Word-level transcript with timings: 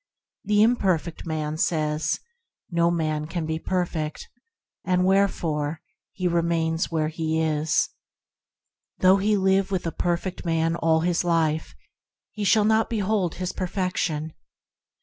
The 0.43 0.63
imperfect 0.63 1.27
man 1.27 1.57
says, 1.57 2.19
"No 2.71 2.89
man 2.89 3.27
can 3.27 3.45
be 3.45 3.59
perfect," 3.59 4.27
and 4.83 5.05
wherefore 5.05 5.83
he 6.11 6.27
remains 6.27 6.89
where 6.89 7.09
he 7.09 7.39
is. 7.39 7.87
Though 8.97 9.13
104 9.13 9.19
THE 9.19 9.25
HEAVENLY 9.27 9.37
LIFE 9.37 9.51
he 9.51 9.57
live 9.59 9.71
with 9.71 9.85
a 9.85 9.91
perfect 9.95 10.43
man 10.43 10.75
all 10.75 11.01
his 11.01 11.23
life, 11.23 11.75
he 12.31 12.43
shall 12.43 12.65
not 12.65 12.89
behold 12.89 13.35
his 13.35 13.53
perfection. 13.53 14.33